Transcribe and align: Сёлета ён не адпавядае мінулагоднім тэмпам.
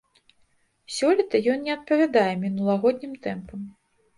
Сёлета 0.95 1.41
ён 1.53 1.61
не 1.67 1.73
адпавядае 1.77 2.27
мінулагоднім 2.47 3.13
тэмпам. 3.29 3.61